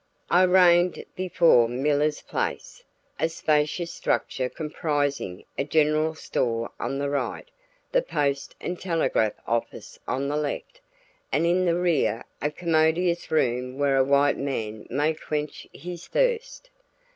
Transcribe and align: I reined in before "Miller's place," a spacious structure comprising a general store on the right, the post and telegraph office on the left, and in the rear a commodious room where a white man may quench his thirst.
I 0.31 0.41
reined 0.45 0.97
in 0.97 1.05
before 1.15 1.69
"Miller's 1.69 2.23
place," 2.23 2.83
a 3.19 3.29
spacious 3.29 3.93
structure 3.93 4.49
comprising 4.49 5.45
a 5.59 5.63
general 5.63 6.15
store 6.15 6.71
on 6.79 6.97
the 6.97 7.07
right, 7.07 7.47
the 7.91 8.01
post 8.01 8.55
and 8.59 8.79
telegraph 8.81 9.35
office 9.45 9.99
on 10.07 10.27
the 10.27 10.37
left, 10.37 10.81
and 11.31 11.45
in 11.45 11.65
the 11.65 11.75
rear 11.75 12.23
a 12.41 12.49
commodious 12.49 13.29
room 13.29 13.77
where 13.77 13.95
a 13.95 14.03
white 14.03 14.39
man 14.39 14.87
may 14.89 15.13
quench 15.13 15.67
his 15.71 16.07
thirst. 16.07 16.71